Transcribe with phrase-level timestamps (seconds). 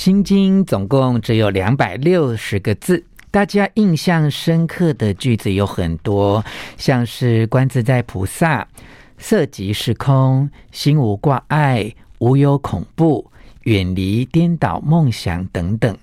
[0.00, 6.42] 心经总共只有两百六十个字，大家印象深刻的句子有很多，
[6.78, 8.66] 像是观自在菩萨，
[9.18, 13.30] 色即是空，心无挂碍，无有恐怖，
[13.64, 15.94] 远离颠倒梦想等等。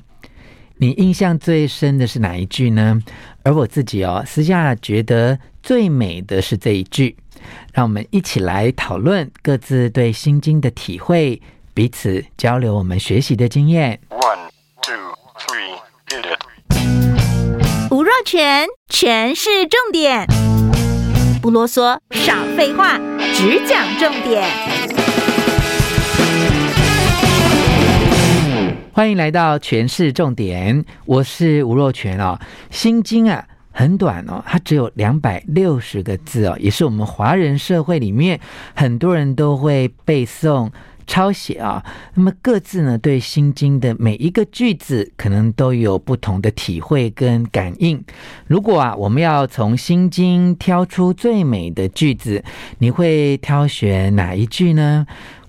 [0.75, 3.01] 你印象最深的是哪一句呢？
[3.41, 7.17] 而我自己哦，私下觉得最美的是这一句。
[7.73, 11.41] 让我们一起来讨论各自对心经的体会，
[11.77, 13.99] 彼此交流我们学习的经验。
[14.09, 14.49] One,
[14.81, 14.95] two,
[15.37, 15.77] three,
[16.09, 17.91] hit it.
[17.91, 20.25] 吴若全，全是重点，
[21.39, 22.97] 不啰嗦，少废话，
[23.35, 24.43] 只讲重点。
[28.91, 32.39] 欢迎来到全市重点，我是吴若全哦。
[32.71, 38.39] 心经啊很短哦，它只有两百六十个字哦，也是我们华人社会里面
[38.73, 40.71] 很多人都会背诵、
[41.07, 41.83] 抄写啊。
[42.13, 48.03] 那么各自呢对心经的每一个句子，可能都有不同的体会跟感应。
[48.45, 52.43] 如果啊我们要从心经挑出最美的句子，
[52.77, 55.07] 你会挑选哪一句呢？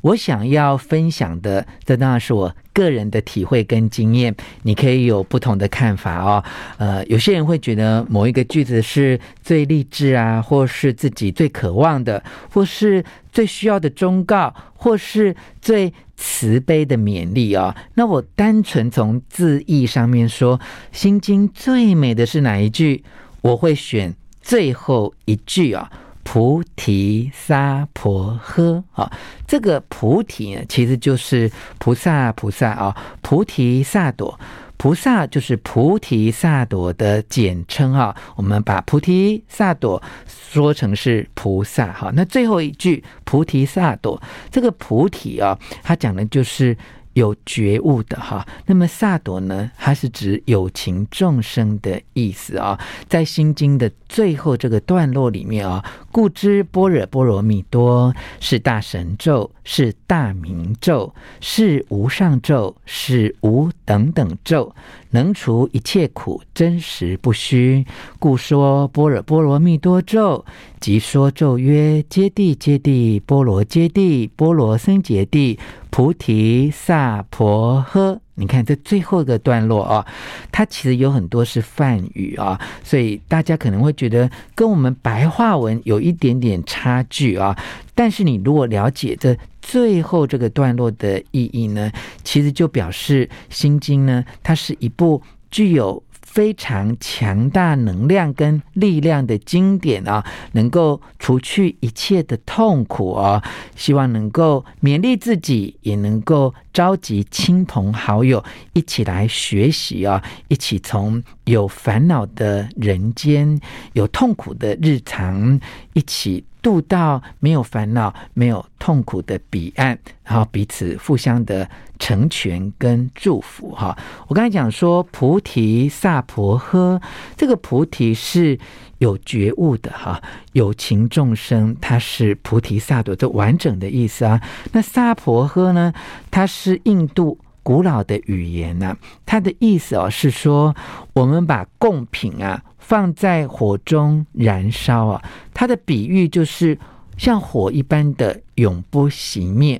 [0.08, 6.42] 我想要分享的，这当然是我个人的体会跟经验，你可以有不同的看法哦。
[6.78, 17.76] 呃，有些人会觉得某一个句子是最励志啊，或是自己最渴望的，或是最需要的忠告，或是最慈悲的勉励啊、哦。
[17.92, 20.58] 那我单纯从字义上面说，
[20.90, 23.04] 《心经》最美的是哪一句？
[23.42, 25.92] 我会选最后一句啊。
[26.30, 29.10] 菩提萨婆诃啊，
[29.46, 34.38] 这个菩提呢，其实就是菩萨菩萨啊，菩提萨埵，
[34.76, 38.14] 菩萨就是菩提萨埵的简称啊。
[38.36, 42.12] 我们把菩提萨埵说成是菩萨哈。
[42.14, 46.76] 那最后一句菩提萨埵，这个菩提啊，它讲的就是。
[47.14, 49.68] 有觉悟的哈，那么萨埵呢？
[49.76, 52.78] 它是指有情众生的意思啊。
[53.08, 64.74] 在心经的最后这个段落里面啊，故知般若波罗蜜多是大神咒，是大明咒，是无上咒，是无等等咒，
[65.10, 67.84] 能除一切苦，真实不虚。
[68.18, 70.44] 故说般若波罗蜜多咒，
[70.80, 75.58] 即说咒曰：揭谛揭谛，波罗揭谛，波罗僧揭谛。
[75.90, 80.06] 菩提萨婆诃，你看这最后一个段落啊，
[80.52, 87.58] 它其实有很多是梵语啊，所以大家可能会觉得跟我们白话文有一点点差距啊。
[87.94, 91.90] 但是你如果了解这最后这个段落的意义呢，
[92.22, 95.20] 其实就表示心经呢，它是一部
[95.50, 96.02] 具有。
[96.30, 103.42] 非常强大能量跟力量的经典啊，能够除去一切的痛苦啊，
[103.74, 108.44] 希望能够勉励自己，也能够召集亲朋好友
[108.74, 113.58] 一起来学习啊，一起从有烦恼的人间、
[113.94, 115.58] 有痛苦的日常，
[115.94, 116.44] 一起。
[116.68, 121.66] 渡到没有烦恼、没有痛苦的彼岸，然后彼此互相的
[121.98, 123.70] 成全跟祝福。
[123.70, 123.96] 哈，
[124.26, 127.00] 我刚才讲说菩提萨婆诃，
[127.38, 128.58] 这个菩提是
[128.98, 130.20] 有觉悟的哈，
[130.52, 134.38] 有情众生，它是菩提萨埵这完整的意思啊。
[134.72, 135.90] 那萨婆诃呢，
[136.30, 138.96] 它是印度古老的语言呢，
[139.26, 140.74] 它的意思哦是说，
[141.12, 142.62] 我们把贡品啊。
[142.78, 146.78] 放在火中燃烧啊，它的比喻就是
[147.18, 149.78] 像火一般的永不熄灭，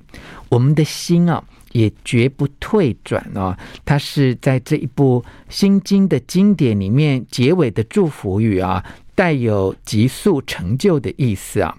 [0.51, 3.57] 我们的心啊也绝不退转哦。
[3.87, 8.85] 它是在这一部心经的经典里面结尾的祝福语啊，
[9.15, 11.75] 带有急速成就的意思啊。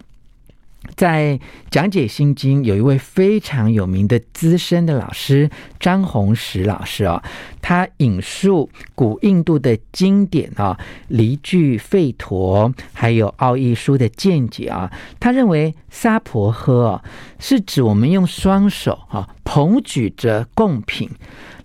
[0.95, 1.39] 在
[1.69, 7.23] 讲解心经，有一位非常有名的资深的老师张弘实老师啊，
[7.61, 17.03] 他引述古印度的经典啊，离句吠陀还有奥义书的见解啊，他认为萨婆诃啊
[17.39, 21.09] 是指我们用双手啊捧举着贡品，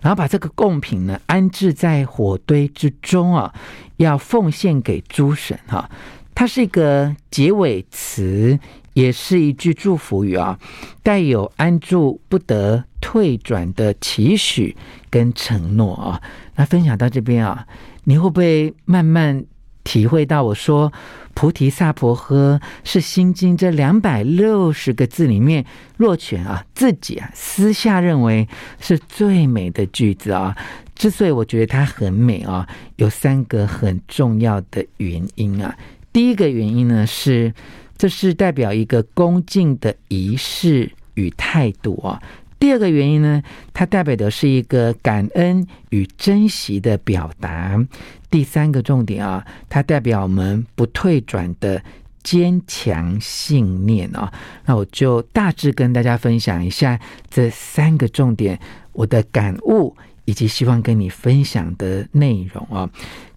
[0.01, 3.53] 然后把这个贡品呢安置在火堆之中啊，
[3.97, 5.89] 要奉献给诸神哈，
[6.33, 8.57] 它是一个结尾词。
[8.95, 10.57] 也是一句祝福语啊，
[11.03, 14.73] 带有安住不得退转的期许
[15.09, 16.21] 跟承诺啊。
[16.55, 17.67] 那分享到这边啊，
[18.05, 19.43] 你会不会慢慢
[19.83, 20.93] 体会到我说
[21.33, 25.65] 菩提萨婆诃是心经这两百六十个字里面
[25.97, 28.47] 若权啊自己啊私下认为
[28.79, 30.55] 是最美的句子啊？
[30.95, 32.65] 之所以我觉得它很美啊，
[32.95, 35.77] 有三个很重要的原因啊。
[36.13, 37.53] 第一个原因呢是。
[37.97, 42.21] 这是代表一个恭敬的仪式与态度啊。
[42.57, 43.43] 第二个原因呢，
[43.73, 47.79] 它代表的是一个感恩与珍惜的表达。
[48.29, 51.81] 第三个重点啊，它代表我们不退转的
[52.23, 54.33] 坚强信念啊。
[54.65, 56.99] 那我就大致跟大家分享一下
[57.29, 58.59] 这三个重点，
[58.93, 59.95] 我的感悟。
[60.25, 62.89] 以及希望跟你分享的内容啊，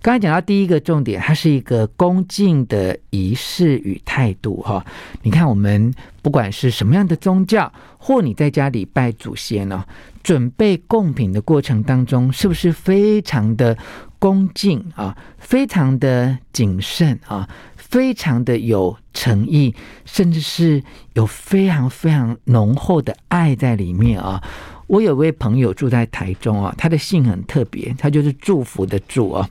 [0.03, 4.85] 刚才讲到第一个重点，它是一个恭敬的仪式与态度哈。
[5.23, 5.93] 你看，我们
[6.23, 9.85] 不管是什么样的宗教，或你在家里拜祖先呢，
[10.23, 13.77] 准备贡品的过程当中，是不是非常的
[14.19, 17.47] 恭敬啊，非常的谨慎啊，
[17.77, 19.75] 非常的有诚意，
[20.07, 20.83] 甚至是
[21.13, 24.43] 有非常非常浓厚的爱在里面啊。
[24.89, 29.49] 我有位朋友住在台中啊，他的姓很特别，他就是祝福的祝啊，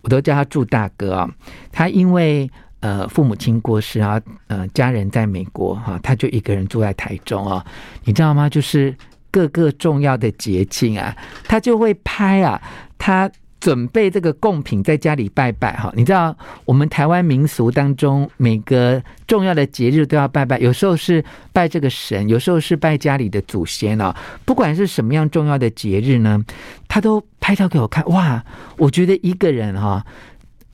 [0.00, 1.30] 我都叫他祝大哥啊。
[1.70, 7.64] 他因为呃父母亲过世啊，呃家人在美国哈，他就一个人住在台中啊。
[8.04, 8.48] 你知道吗？
[8.48, 8.92] 就是
[9.30, 12.60] 各个重要的节庆啊，他就会拍啊
[12.98, 13.30] 他。
[13.62, 24.12] 准备这个贡品在家里拜拜哈，你知道我们台湾民俗当中每个重要的节日都要拜拜，有时候是拜这个神，有时候是拜家里的祖先哦。
[24.44, 26.44] 不管是什么样重要的节日呢，
[26.88, 28.04] 他都拍照给我看。
[28.06, 28.44] 哇，
[28.78, 30.04] 我觉得一个人哈，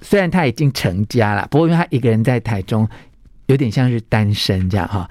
[0.01, 2.89] 虽然他已经成家了，不过因为他一个人在台中，
[3.49, 5.11] 有点像是单身这样哈，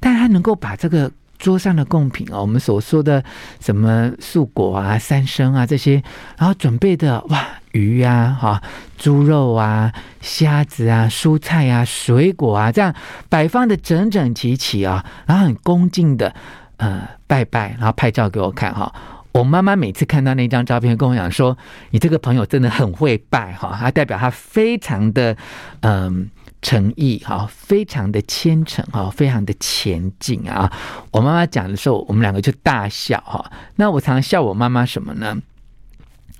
[0.00, 1.08] 但他能够把这个。
[1.42, 3.22] 桌上的贡品啊，我们所说的
[3.58, 6.00] 什么素果啊、三牲啊这些，
[6.38, 8.62] 然后准备的哇，鱼呀、哈、
[8.96, 12.94] 猪肉啊、虾子啊、蔬菜啊、水果啊，这样
[13.28, 16.32] 摆放的整整齐齐啊，然后很恭敬的
[16.76, 18.94] 呃拜拜，然后拍照给我看哈。
[19.32, 21.58] 我妈妈每次看到那张照片，跟我讲说
[21.90, 25.36] ：“你这个朋友真的很会拜哈，他代表他非常的
[25.80, 26.30] 嗯。”
[26.62, 30.72] 诚意哈，非常的虔诚哈，非常的前进啊！
[31.10, 33.50] 我妈妈讲的时候，我们两个就大笑哈。
[33.74, 35.36] 那我常常笑我妈妈什么呢？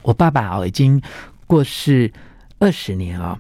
[0.03, 1.03] 我爸爸哦已经
[1.47, 2.13] 过世
[2.61, 3.37] 二十年啊，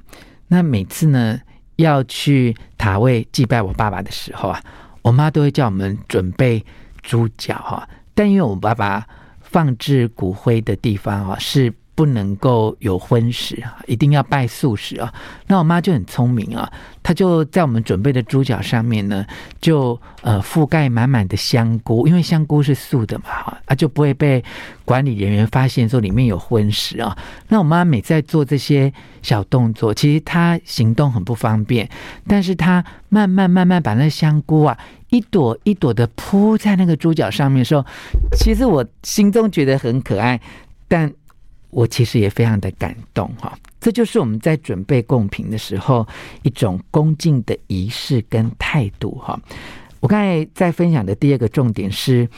[0.48, 1.38] 那每次呢
[1.76, 4.60] 要去塔位祭拜我爸爸的时候啊，
[5.02, 6.64] 我妈都会叫我们准备
[7.00, 7.88] 猪脚哈。
[8.12, 9.06] 但因为我爸爸
[9.40, 11.72] 放置骨灰的地方啊是。
[11.94, 15.12] 不能够有荤食啊，一定要拜素食啊。
[15.46, 16.70] 那我妈就很聪明啊，
[17.02, 19.26] 她就在我们准备的猪脚上面呢，
[19.60, 24.42] 就呃覆盖满满的香菇，因为香菇是素的嘛，哈啊就不会被
[24.84, 27.16] 管理人员发现说里面有荤食啊。
[27.48, 28.90] 那我妈每次在做这些
[29.20, 31.88] 小动作，其实她行动很不方便，
[32.26, 34.78] 但是她慢慢慢慢把那香菇啊
[35.10, 37.84] 一朵一朵的铺在那个猪脚上面的时候，
[38.34, 40.40] 其实我心中觉得很可爱，
[40.88, 41.12] 但。
[41.72, 46.06] 我其实也非常的感动哈，这就是我们在准备贡品的时候
[46.42, 49.40] 一种恭敬的仪式跟态度哈。
[50.00, 52.28] 我刚才在分享的第二个重点是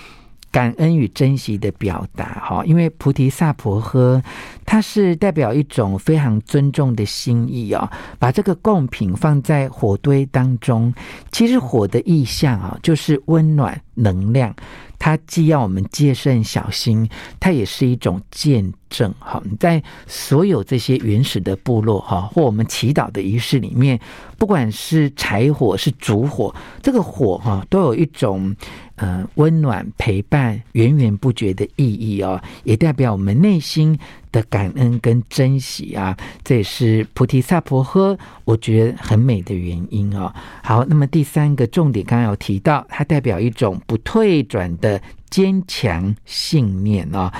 [0.52, 4.22] 感恩与珍惜的表达哈，因为菩提萨婆诃
[4.64, 10.92] 它是代表一种非常尊重的心意啊，把这个贡品放在火堆当中，
[11.30, 14.54] 其实火的意象啊就是温暖能量。
[14.96, 17.06] 它既要我们戒慎小心，
[17.38, 19.12] 它也是一种见证。
[19.18, 24.00] 哈，你在所有这些原始的部落哈，或我们祈祷的仪式里面，
[24.38, 28.54] 不管是柴火是烛火，这个火哈都有一种
[28.96, 33.98] 呃温暖陪伴、源源不绝的意义哦，也代表我们内心
[34.34, 40.34] 的感恩跟珍惜啊，这也是菩提萨婆诃，我觉得很美的原因哦。
[40.60, 47.32] 好，那么第三个重点，刚刚有提到，它代表一种不退转的坚强信念啊。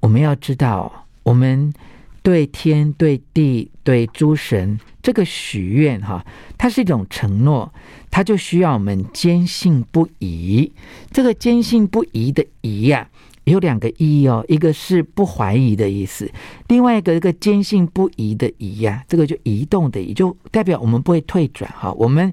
[0.00, 1.72] 我们要知道，我们
[2.20, 6.26] 对天、对地、对诸神这个许愿哈，
[6.58, 7.72] 它是一种承诺，
[8.10, 10.72] 它就需要我们坚信不疑。
[11.12, 13.08] 这个坚信不疑的疑呀。
[13.44, 16.30] 有两个意义哦，一个是不怀疑的意思，
[16.68, 21.92] 另外一个一个坚信不疑的疑呀，这个就移动的移，就代表我们不会退转哈。
[21.92, 22.32] 我们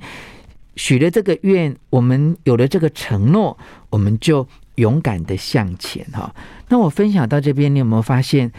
[0.77, 3.57] 许了这个愿，我们有了这个承诺，
[3.89, 6.33] 我们就勇敢的向前哈。
[6.69, 8.49] 那我分享到这边，你有没有发现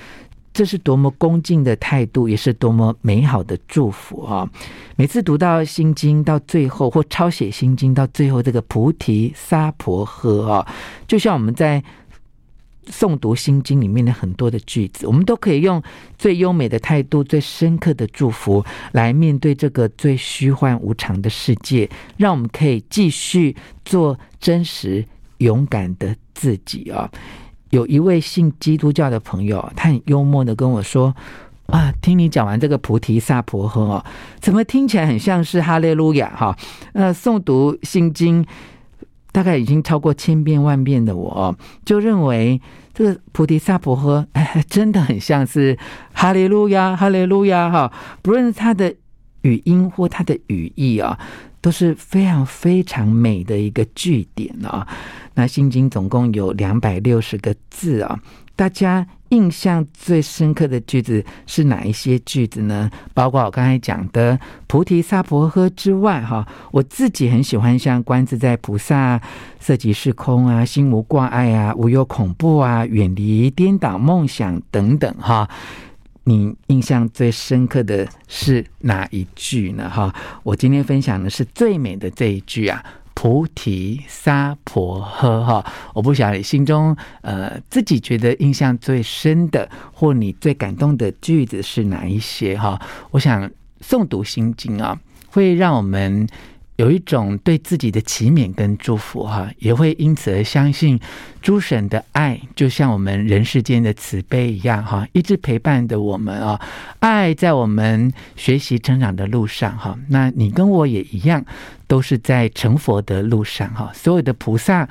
[0.52, 4.46] 这是多么恭敬的态度，也是多么美好的祝福哈。
[4.96, 10.66] 每次读到心经到最后，或抄写心经到最后，这个菩提萨婆诃啊，
[11.08, 11.82] 就像我们在。
[12.90, 15.82] 诵读心经里面的很多的句子，我们都可以用
[16.18, 25.04] 最优美的态度、最深刻的祝福来面对这个最虚幻无常的世界，让我们可以继续做真实
[25.38, 27.08] 勇敢的自己啊！
[27.70, 31.14] 有一位信基督教的朋友，他很幽默的跟我说
[31.72, 34.04] ：“啊，听你讲完这个菩提萨婆诃，
[34.40, 36.58] 怎么听起来很像是哈利路亚哈？
[36.94, 38.44] 呃，诵读心经。”
[39.32, 42.60] 大概已经超过千遍万遍的我，就认为
[42.94, 44.26] 这个菩提萨婆诃，
[44.68, 45.76] 真的很像是
[46.12, 47.90] 哈利路亚，哈利路亚哈。
[48.20, 48.94] 不论是它的
[49.40, 51.18] 语音或他的语义啊，
[51.60, 54.86] 都是非常非常美的一个句点啊。
[55.34, 58.20] 那心经总共有两百六十个字啊，
[58.54, 59.06] 大家。
[59.32, 62.90] 印象最深刻的句子是哪一些句子呢？
[63.14, 69.18] 包括我刚才讲的菩提萨婆诃之外，哈，我自己很喜欢像观自在菩萨
[69.58, 75.48] 色即是空啊，心无挂碍啊，无有恐怖啊，远离颠倒梦想等等，哈。
[76.24, 79.88] 你印象最深刻的是哪一句呢？
[79.88, 82.84] 哈，我今天分享的是最美的这一句啊。
[83.22, 85.64] 菩提萨婆诃哈，
[85.94, 92.82] 我不晓得你心中呃自己觉得印象最深的或你最感动的句子是哪一些哈？
[93.12, 93.48] 我想
[93.80, 94.98] 诵读心经啊，
[95.28, 96.26] 会让我们。
[96.76, 100.98] 有一种对自己的祈勉跟祝福哈，也会因此而相信
[101.40, 106.60] 诸神的爱，就像我们人世间的慈悲一样哈，一直陪伴着我们啊。
[107.00, 111.44] 爱在我们学习成长的路上哈，那你跟我也一样，
[111.86, 113.90] 都是在成佛的路上哈。
[113.94, 114.88] 所有的菩萨。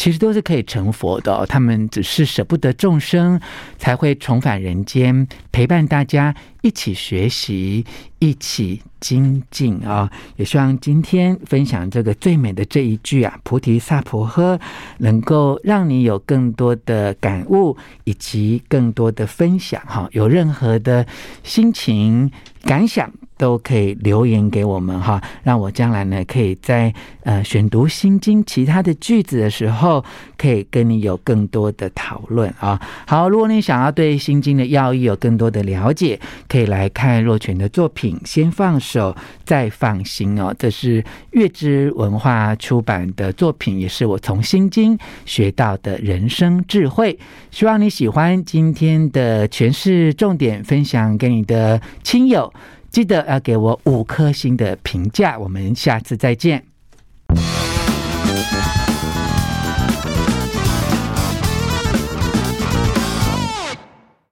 [0.00, 3.38] 其实都是可以成佛的，他们只是舍不得众生，
[3.76, 7.84] 才会重返人间，陪伴大家一起学习，
[8.18, 10.10] 一起精进啊！
[10.36, 14.58] 也希望今天分享这个最美的这一句啊，“菩提萨婆诃”，
[14.96, 20.08] 能够让你有更多的感悟，以及更多的分享哈。
[20.12, 21.06] 有任何的
[21.42, 22.30] 心情
[22.62, 26.92] 感想，都可以留言给我们哈，让我将来呢可以在
[27.22, 30.04] 呃选读心经其他的句子的时候，
[30.36, 32.78] 可以跟你有更多的讨论啊。
[33.06, 39.16] 好，如果你想要对心经的要义有更多的了解，可以来看若泉的作品《先放手
[39.46, 47.18] 再放心》哦，这是月之文化出版的作品，也是我从心经学到的人生智慧。
[47.50, 52.52] 希望你喜欢今天的诠释重点，分享给你的亲友。
[52.90, 56.64] 记得要给我五颗星的评价，我们下次再见。